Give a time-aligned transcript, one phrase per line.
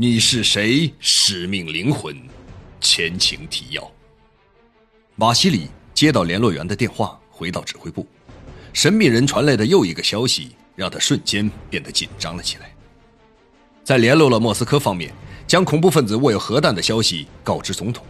[0.00, 0.94] 你是谁？
[1.00, 2.16] 使命灵魂，
[2.80, 3.90] 前情提要。
[5.16, 8.06] 瓦西里接到联络员的电话，回到指挥部。
[8.72, 12.72] 神秘人传来的又一个消息，让他瞬间变得紧张了起来。
[13.82, 15.12] 在联络了莫斯科方面，
[15.48, 18.06] 将恐怖分子握有核弹的消息告知总统，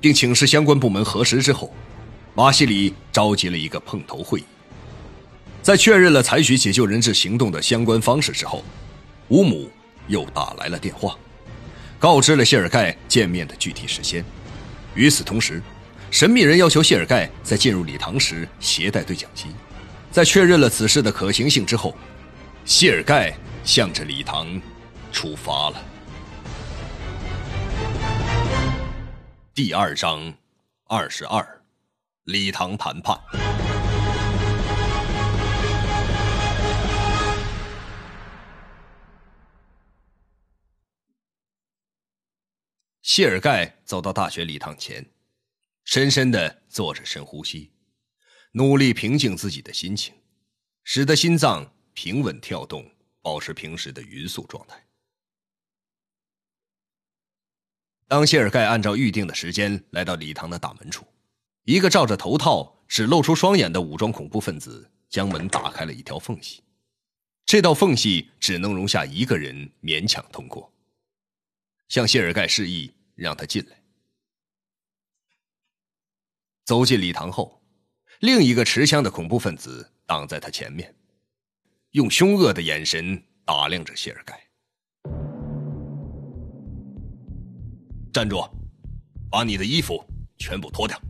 [0.00, 1.74] 并请示相关部门核实之后，
[2.36, 4.44] 瓦西里召集了一个碰头会议。
[5.60, 8.62] 在确认了采取解救人质行动的相关方式之后，
[9.30, 9.68] 乌姆
[10.06, 11.18] 又打来了电话。
[12.02, 14.24] 告知了谢尔盖见面的具体时间。
[14.96, 15.62] 与此同时，
[16.10, 19.46] 神秘人要求谢尔盖在进入礼堂时携带对讲机。
[20.10, 21.96] 在确认了此事的可行性之后，
[22.64, 24.60] 谢尔盖向着礼堂
[25.12, 25.80] 出发了。
[29.54, 30.34] 第二章
[30.88, 31.46] 二十二，
[32.24, 33.16] 礼堂谈判。
[43.14, 45.04] 谢尔盖走到大学礼堂前，
[45.84, 47.70] 深深的做着深呼吸，
[48.52, 50.14] 努力平静自己的心情，
[50.82, 54.82] 使得心脏平稳跳动，保持平时的匀速状态。
[58.08, 61.06] 当谢尔盖按照预定的时间来到礼堂的大门处，
[61.64, 66.62] 一个罩着头套、只露出双眼的武装恐怖分子将门打开了一条缝隙，
[67.44, 70.72] 这道缝隙只能容下一个人勉强通过，
[71.88, 72.90] 向谢尔盖示意。
[73.14, 73.76] 让他进来。
[76.64, 77.60] 走进礼堂后，
[78.20, 80.94] 另一个持枪的恐怖分子挡在他前面，
[81.90, 84.40] 用凶恶的眼神打量着谢尔盖。
[88.12, 88.48] 站住！
[89.30, 90.04] 把你的衣服
[90.38, 91.00] 全部脱掉！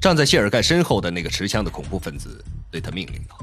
[0.00, 3.38] 站在谢尔盖身后的那个持枪的恐怖分子对他命令道。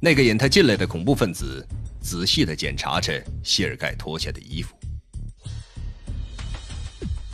[0.00, 1.66] 那个引他进来的恐怖分子。
[2.02, 4.76] 仔细的检查着谢尔盖脱下的衣服，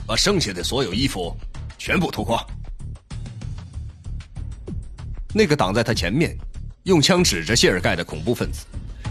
[0.07, 1.35] 把剩下的所有衣服
[1.79, 2.39] 全部脱光。
[5.35, 6.37] 那个挡在他前面，
[6.85, 8.67] 用枪指着谢尔盖的恐怖分子，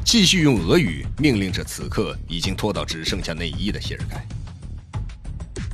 [0.05, 4.25] 继续用俄语命令着此刻已经脱到只剩下内衣的谢尔盖。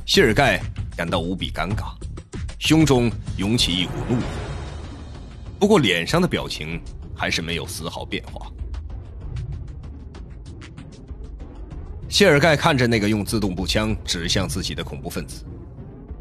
[0.06, 0.60] 谢尔盖
[0.96, 1.94] 感到无比尴尬，
[2.58, 4.26] 胸中涌起一股怒火，
[5.58, 6.80] 不过脸上的表情
[7.14, 8.50] 还是没有丝毫变化。
[12.14, 15.44] 谢尔盖看着那个用自动步枪指向自己的恐怖分子，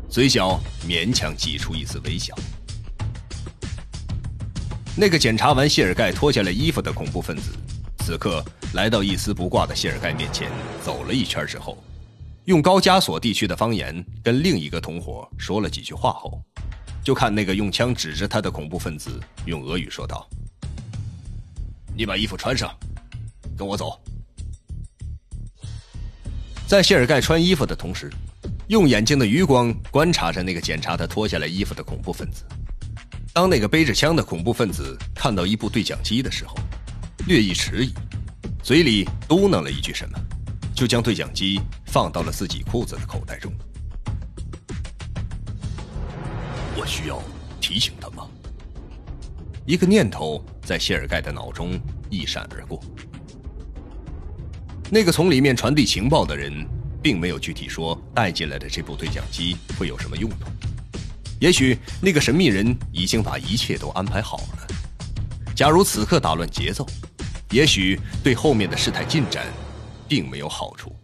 [0.10, 2.34] 嘴角勉强挤出一丝微笑。
[4.98, 7.52] 那个检查完谢尔盖脱下来衣服的恐怖分子，
[8.00, 8.44] 此刻
[8.74, 10.50] 来到一丝不挂的谢尔盖面前，
[10.84, 11.78] 走了一圈之后，
[12.46, 16.42] 用高加索地区的方言跟另一个同伙说了几句话后，
[17.04, 20.28] 就看那个用枪指着他的恐怖分子用俄语说道
[21.96, 22.76] ：“你把衣服穿上，
[23.56, 23.96] 跟我走。”
[26.66, 28.12] 在谢尔盖穿衣服的同时，
[28.68, 32.44] 用眼睛的余光观察着那个检查他脱下来衣服的恐怖分子。
[33.32, 36.56] 当那个背着枪的恐怖分子看到一部对讲机的时候，
[37.28, 37.94] 略一迟疑，
[38.64, 40.20] 嘴里嘟囔了一句什么，
[40.74, 43.52] 就将对讲机放到了自己裤子的口袋中。
[46.76, 47.22] 我需要
[47.62, 48.28] 提醒他吗？
[49.66, 51.80] 一个念头在谢尔盖的脑中
[52.10, 52.84] 一闪而过。
[54.94, 56.54] 那个从里面传递情报的人，
[57.02, 60.46] 并没有具体说带进来的这部对讲机会有什么用途。
[61.40, 64.68] 也许那个神秘人已经把一切都安排好了。
[65.56, 66.88] 假如此刻打乱节奏，
[67.50, 69.48] 也许对后面的事态进展，
[70.08, 70.96] 并没有好处。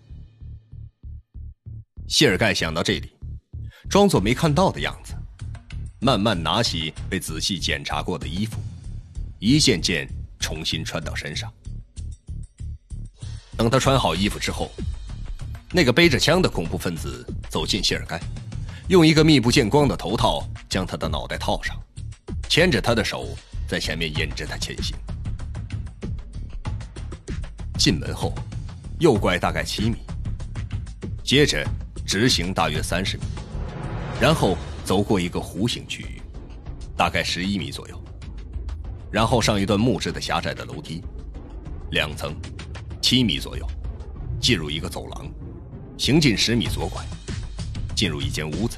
[2.07, 3.11] 谢尔盖想到这里，
[3.89, 5.15] 装作没看到的样子，
[5.99, 8.59] 慢慢拿起被仔细检查过的衣服，
[9.39, 10.07] 一件件
[10.39, 11.51] 重新穿到身上。
[13.59, 14.71] 等他穿好衣服之后，
[15.73, 18.17] 那个背着枪的恐怖分子走进谢尔盖，
[18.87, 21.77] 用一个密不见光的头套将他的脑袋套上，
[22.47, 23.27] 牵着他的手
[23.67, 24.95] 在前面引着他前行。
[27.77, 28.33] 进门后，
[29.01, 29.97] 右拐大概七米，
[31.21, 31.61] 接着
[32.07, 33.23] 直行大约三十米，
[34.21, 36.21] 然后走过一个弧形区域，
[36.95, 38.01] 大概十一米左右，
[39.11, 41.03] 然后上一段木质的狭窄的楼梯，
[41.91, 42.33] 两层。
[43.09, 43.67] 七米左右，
[44.39, 45.27] 进入一个走廊，
[45.97, 47.03] 行进十米左拐，
[47.95, 48.77] 进入一间屋子。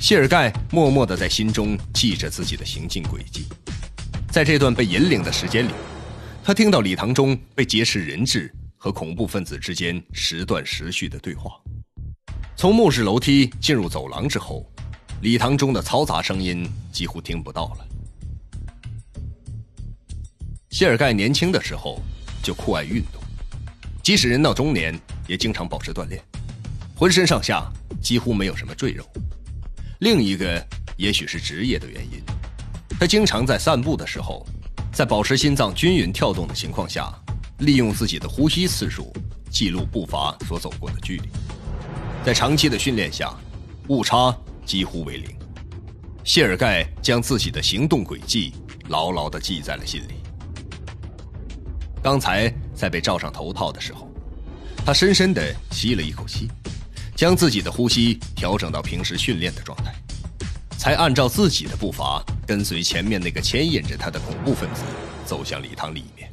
[0.00, 3.46] 谢尔盖默默的在心中记着自己的行进轨迹。
[4.30, 5.72] 在这段被引领的时间里，
[6.44, 11.60] 他听到礼堂中被劫持人质和恐怖分子之间时断时续的对话。
[12.54, 14.64] 从木质楼梯进入走廊之后，
[15.22, 17.88] 礼堂中的嘈杂声音几乎听不到了。
[20.78, 22.00] 谢尔盖年轻的时候
[22.40, 23.20] 就酷爱运动，
[24.00, 24.96] 即使人到中年，
[25.26, 26.22] 也经常保持锻炼，
[26.94, 27.68] 浑身上下
[28.00, 29.04] 几乎没有什么赘肉。
[29.98, 30.64] 另一个
[30.96, 32.22] 也许是职业的原因，
[32.90, 34.46] 他经常在散步的时候，
[34.92, 37.12] 在保持心脏均匀跳动的情况下，
[37.58, 39.12] 利用自己的呼吸次数
[39.50, 41.28] 记录步伐所走过的距离。
[42.24, 43.34] 在长期的训练下，
[43.88, 44.32] 误差
[44.64, 45.28] 几乎为零。
[46.22, 48.52] 谢尔盖将自己的行动轨迹
[48.90, 50.14] 牢牢地记在了心里。
[52.08, 54.10] 刚才在被罩上头套的时候，
[54.82, 56.48] 他深深地吸了一口气，
[57.14, 59.92] 将自己的呼吸调整到平时训练的状态，
[60.78, 64.80] 才按照自己的步伐跟随前面那个牵引着他的恐怖分子
[65.26, 66.32] 走向礼堂里面。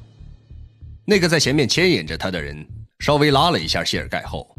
[1.04, 2.66] 那个在前面牵引着他的人
[3.00, 4.56] 稍微拉了一下谢尔盖后，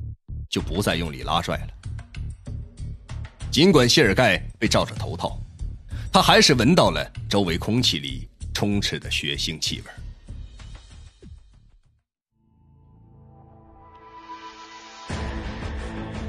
[0.50, 1.68] 就不再用力拉拽了。
[3.50, 5.40] 尽管谢尔盖被罩着头套，
[6.12, 9.90] 他还是闻到了周围空气里充斥的血腥气味。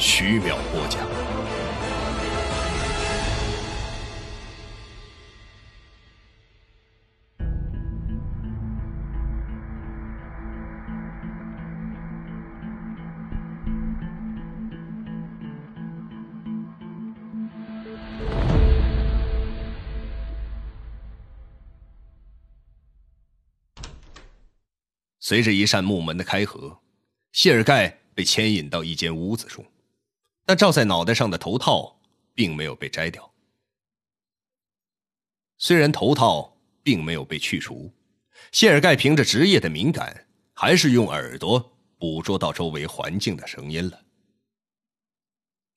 [0.00, 1.00] 徐淼播讲。
[25.20, 26.78] 随着一扇木门的开合，
[27.32, 29.62] 谢尔盖被牵引到一间屋子中，
[30.48, 32.00] 但罩在脑袋上的头套
[32.32, 33.34] 并没有被摘掉。
[35.58, 37.92] 虽然头套并没有被去除，
[38.50, 44.02] 谢尔盖凭着职业的敏感，还是用耳朵捕捉到周围环境的声音了。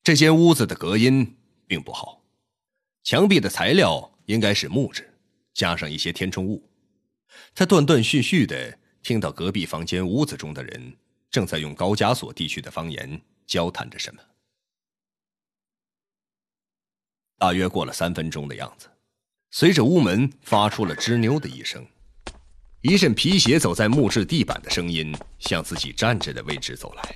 [0.04, 2.24] 这间屋子的隔音并不好，
[3.04, 5.20] 墙壁的材料应该是木质，
[5.54, 6.66] 加上一些填充物。
[7.54, 8.80] 他断断续续的。
[9.04, 10.96] 听到隔壁房间屋子中的人
[11.32, 14.22] 正在用高加索地区的方言交谈着什么。
[17.42, 18.88] 大约过了三分钟的样子，
[19.50, 21.84] 随着屋门发出了吱扭的一声，
[22.82, 27.16] 一阵皮鞋走在木质地板的声音向自己站着的位置走来。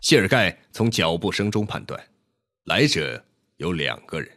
[0.00, 2.00] 谢尔盖从脚步声中判断，
[2.66, 3.26] 来者
[3.56, 4.30] 有两个人。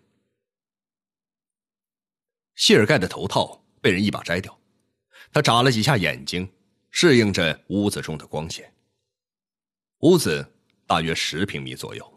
[2.55, 4.59] 谢尔盖的头套被人一把摘掉。
[5.31, 6.51] 他眨了几下眼睛，
[6.89, 8.73] 适应着屋子中的光线。
[9.99, 10.43] 屋子
[10.87, 12.10] 大约十平米左右，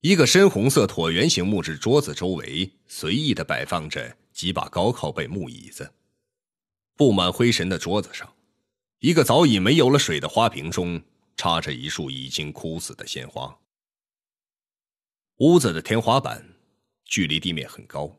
[0.00, 5.92] 一个深红色椭圆形木质桌子周围随意的摆放着几把高靠背木椅子。
[6.94, 8.32] 布满灰尘的桌子上，
[9.00, 11.02] 一个早已没有了水的花瓶中
[11.36, 13.58] 插着一束已经枯死的鲜花。
[15.38, 16.48] 屋子的天花板
[17.04, 18.16] 距离地面很高，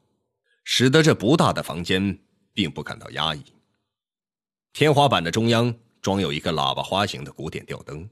[0.66, 2.20] 使得这不大的房间
[2.54, 3.44] 并不感到压抑。
[4.74, 8.10] 天花板的中央装有一个喇叭花形的古典吊灯，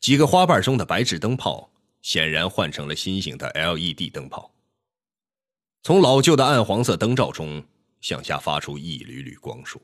[0.00, 1.71] 几个花瓣中的白炽灯泡
[2.02, 4.52] 显然换成了新型的 LED 灯泡，
[5.84, 7.62] 从老旧的暗黄色灯罩中
[8.00, 9.80] 向下发出一缕缕光束。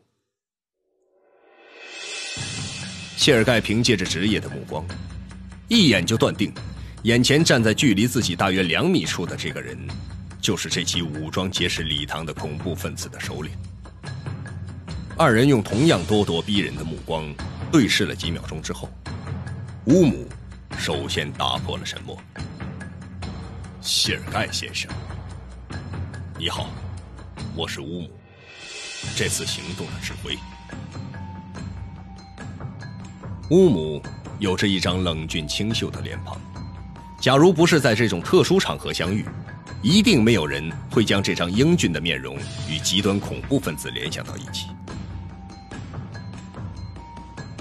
[3.17, 4.85] 谢尔盖凭借着职业的目光，
[5.69, 6.53] 一眼就断定，
[7.05, 9.79] 眼前站在距离自己大约两米处的这个人，
[10.41, 13.53] 就是这起武装劫持礼堂的恐怖分子的首领。
[15.17, 17.33] 二人用同样咄咄逼人的目光
[17.73, 18.89] 对视了几秒钟之后，
[19.87, 20.29] 乌姆
[20.79, 22.17] 首先打破了沉默。
[23.81, 24.89] 谢尔盖先生，
[26.39, 26.71] 你好，
[27.57, 28.11] 我是乌姆，
[29.17, 30.39] 这次行动的指挥。
[33.51, 34.01] 乌姆
[34.39, 36.41] 有着一张冷峻清秀的脸庞，
[37.21, 39.27] 假如不是在这种特殊场合相遇，
[39.83, 42.39] 一定没有人会将这张英俊的面容
[42.71, 44.69] 与极端恐怖分子联想到一起。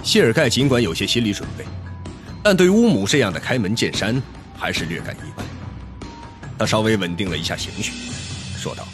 [0.04, 1.66] 谢尔盖尽管有些心理准备，
[2.44, 4.22] 但对乌姆这样的开门见山
[4.58, 5.44] 还是略感意外。
[6.58, 7.92] 他稍微稳定了一下情绪，
[8.58, 8.88] 说道：“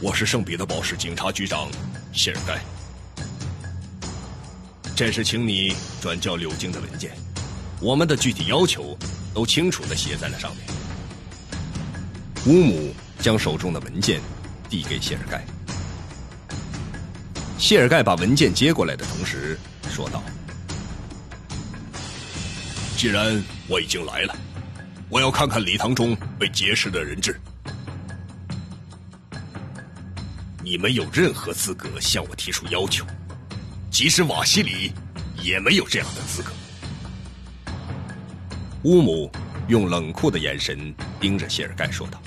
[0.00, 1.68] 我是圣彼得堡市警察局长
[2.12, 2.58] 谢尔盖，
[4.96, 7.12] 这是请你转交柳京的文件，
[7.80, 8.98] 我们的具体要求
[9.32, 10.66] 都清楚的写在了上面。”
[12.46, 14.20] 乌姆将手中的文件
[14.70, 15.44] 递给谢尔盖。
[17.58, 19.58] 谢尔盖把文件接过来的同时
[19.90, 20.22] 说道
[22.98, 24.36] ：“既然我已经来了，
[25.08, 27.40] 我要看看礼堂中被劫持的人质。
[30.64, 33.06] 你们有任何资格向我提出要求？
[33.88, 34.92] 即使瓦西里
[35.40, 36.50] 也没有这样的资格。”
[38.82, 39.30] 乌姆
[39.68, 42.20] 用冷酷的眼神盯着谢尔盖说道。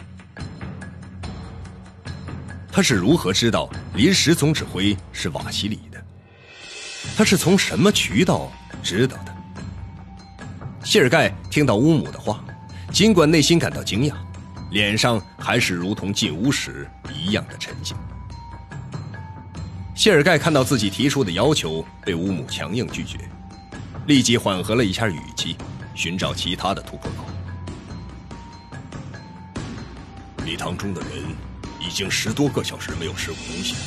[2.72, 6.02] 他是如何知道临时总指挥是瓦西里的？
[7.18, 8.50] 他是从什么渠道
[8.82, 9.31] 知道的？
[10.84, 12.44] 谢尔盖听到乌姆的话，
[12.92, 14.14] 尽管内心感到惊讶，
[14.72, 17.96] 脸上还是如同进屋时一样的沉静。
[19.96, 23.18] 谢尔盖看到自己提出的要求被乌姆强硬拒绝，
[24.08, 25.56] 立即缓和了一下语气，
[25.96, 27.26] 寻找其他的突破口。
[30.46, 31.10] 礼堂中的人。
[31.84, 33.80] 已经十多个小时没有吃过东西了，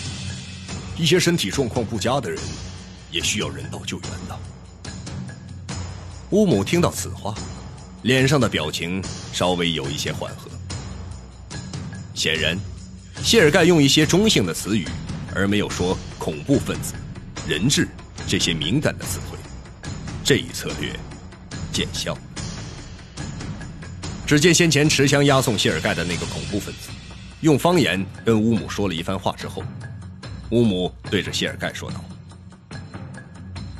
[0.99, 2.39] 一些身体状况不佳的人
[3.09, 4.37] 也需要人道救援的。
[6.35, 7.33] 乌姆听到此话，
[8.03, 9.01] 脸上的表情
[9.33, 10.51] 稍微有一些缓和。
[12.13, 12.59] 显然，
[13.23, 14.85] 谢尔盖用一些中性的词语，
[15.33, 16.95] 而没有说恐怖分子、
[17.47, 17.87] 人质
[18.27, 19.39] 这些敏感的词汇，
[20.25, 20.91] 这一策略
[21.73, 22.19] 见效。
[24.27, 26.91] 只见先前持枪押送谢尔盖的那个恐怖分子。
[27.43, 29.63] 用方言跟乌姆说了一番话之后，
[30.51, 32.05] 乌姆对着谢尔盖说道：“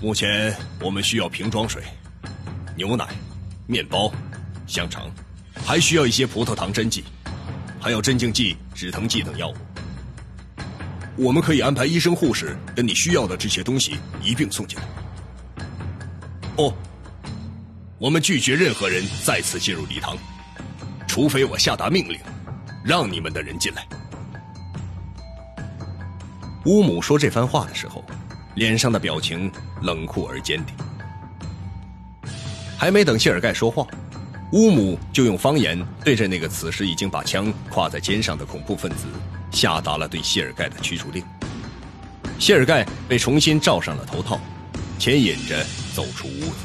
[0.01, 1.83] 目前我们需要瓶装水、
[2.77, 3.09] 牛奶、
[3.67, 4.13] 面包、
[4.67, 5.11] 香肠，
[5.65, 7.05] 还需要一些葡萄糖针剂，
[7.81, 9.55] 还有镇静剂、止疼剂等药物。
[11.17, 14.85] 我们可以安排医生、护士跟你需要的这些东西一并送进来。
[16.57, 16.75] 哦，
[17.99, 20.17] 我们拒绝任何人再次进入礼堂，
[21.07, 22.19] 除非我下达命令。”
[22.85, 23.89] 让你们的人进来。
[26.67, 28.05] 乌姆说这番话的时候，
[28.57, 29.51] 脸上的表情
[29.81, 30.77] 冷酷而坚定。
[32.85, 33.87] 还没等谢尔盖说话，
[34.53, 39.07] 乌姆就用方言对着那个此时已经把枪挎在肩上的恐怖分子
[39.51, 41.25] 下达了对谢尔盖的驱逐令。
[42.39, 44.39] 谢尔盖被重新罩上了头套，
[44.99, 45.65] 牵引着
[45.95, 46.57] 走出屋子。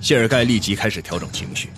[0.00, 1.70] 谢尔盖立即开始调整情绪。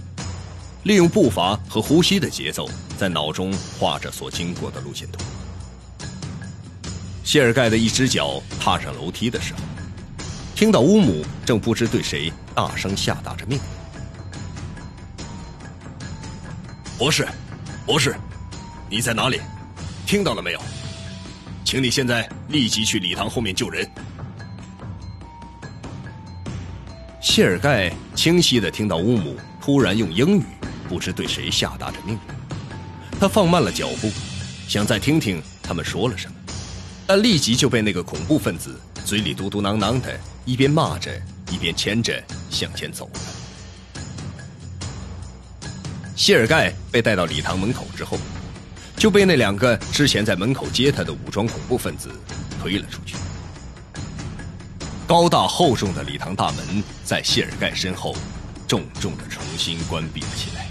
[0.84, 5.22] 利用步伐和呼吸的节奏，在脑中画着所经过的路线图。
[7.22, 9.60] 谢尔盖的一只脚踏上楼梯的时候，
[10.60, 13.64] 听到乌姆正不知对谁大声下达着命令
[16.98, 17.26] ：“博士，
[17.86, 18.14] 博士，
[18.90, 19.40] 你在哪里？
[20.06, 20.60] 听到了没有？
[21.64, 23.90] 请你现在立即去礼堂后面救人。”
[27.22, 30.42] 谢尔盖清晰的听到乌姆突然用英语。
[30.90, 32.20] 不知对谁下达着命令，
[33.18, 34.12] 他放慢了脚步，
[34.68, 36.36] 想再听听他们说了什么，
[37.06, 41.10] 但立即就被那个恐怖分子嘴里嘟嘟囔囔的，一边骂着，
[41.50, 43.08] 一边牵着向前走。
[46.16, 48.18] 谢尔盖被带到礼堂门口之后，
[48.96, 52.10] 就被那两个之前在门口接他的武装恐怖分子
[52.60, 53.16] 推了出去。
[55.06, 58.14] 高大厚重的礼堂大门在谢尔盖身后
[58.68, 60.69] 重重的重新关闭了起来。